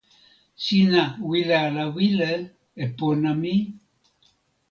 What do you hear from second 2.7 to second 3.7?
e pona mi?